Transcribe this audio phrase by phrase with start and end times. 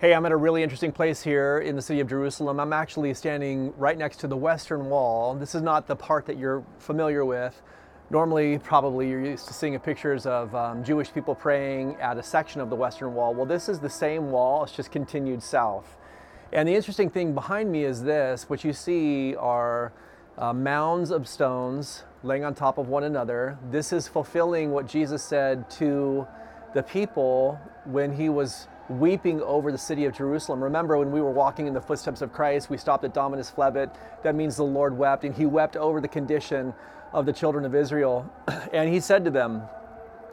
[0.00, 2.58] Hey, I'm at a really interesting place here in the city of Jerusalem.
[2.58, 5.34] I'm actually standing right next to the Western Wall.
[5.34, 7.60] This is not the part that you're familiar with.
[8.08, 12.62] Normally, probably you're used to seeing pictures of um, Jewish people praying at a section
[12.62, 13.34] of the Western Wall.
[13.34, 15.98] Well, this is the same wall, it's just continued south.
[16.50, 19.92] And the interesting thing behind me is this what you see are
[20.38, 23.58] uh, mounds of stones laying on top of one another.
[23.70, 26.26] This is fulfilling what Jesus said to
[26.74, 30.62] the people when he was weeping over the city of Jerusalem.
[30.62, 33.94] Remember when we were walking in the footsteps of Christ, we stopped at Dominus Flevit.
[34.22, 36.74] That means the Lord wept, and he wept over the condition
[37.12, 38.30] of the children of Israel.
[38.72, 39.62] And he said to them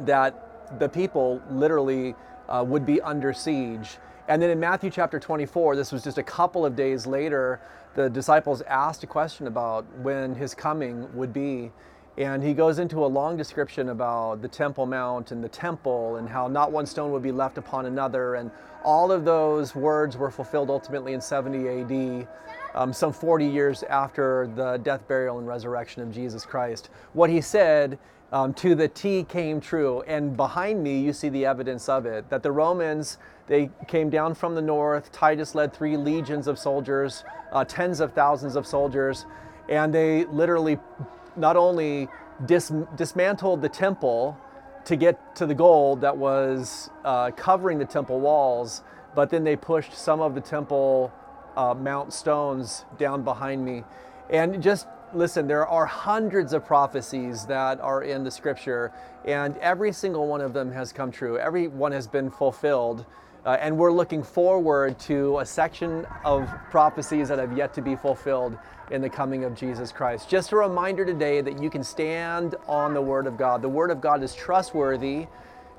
[0.00, 2.14] that the people literally
[2.48, 3.98] uh, would be under siege.
[4.28, 7.60] And then in Matthew chapter 24, this was just a couple of days later,
[7.94, 11.72] the disciples asked a question about when his coming would be.
[12.18, 16.28] And he goes into a long description about the Temple Mount and the temple and
[16.28, 18.34] how not one stone would be left upon another.
[18.34, 18.50] And
[18.82, 22.28] all of those words were fulfilled ultimately in 70 AD,
[22.74, 26.90] um, some 40 years after the death, burial, and resurrection of Jesus Christ.
[27.12, 28.00] What he said
[28.32, 30.02] um, to the T came true.
[30.08, 34.34] And behind me, you see the evidence of it that the Romans, they came down
[34.34, 35.12] from the north.
[35.12, 39.24] Titus led three legions of soldiers, uh, tens of thousands of soldiers,
[39.68, 40.78] and they literally
[41.36, 42.08] not only
[42.46, 44.36] dis- dismantled the temple
[44.84, 48.82] to get to the gold that was uh, covering the temple walls,
[49.14, 51.12] but then they pushed some of the temple
[51.56, 53.84] uh, mount stones down behind me.
[54.30, 58.92] And just listen, there are hundreds of prophecies that are in the scripture,
[59.24, 61.38] and every single one of them has come true.
[61.38, 63.06] Every one has been fulfilled.
[63.48, 67.96] Uh, and we're looking forward to a section of prophecies that have yet to be
[67.96, 68.58] fulfilled
[68.90, 70.28] in the coming of Jesus Christ.
[70.28, 73.62] Just a reminder today that you can stand on the Word of God.
[73.62, 75.28] The Word of God is trustworthy,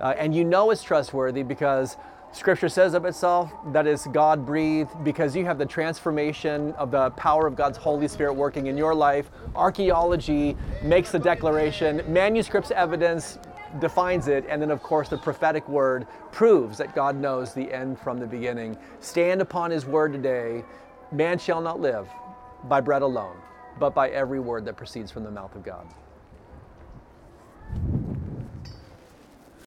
[0.00, 1.98] uh, and you know it's trustworthy because
[2.32, 7.10] Scripture says of itself that is God breathed because you have the transformation of the
[7.10, 9.30] power of God's Holy Spirit working in your life.
[9.54, 13.38] Archaeology makes the declaration, manuscripts evidence
[13.80, 17.98] defines it, and then, of course, the prophetic word proves that God knows the end
[17.98, 18.76] from the beginning.
[19.00, 20.64] Stand upon His word today.
[21.12, 22.08] Man shall not live
[22.64, 23.36] by bread alone,
[23.78, 25.86] but by every word that proceeds from the mouth of God.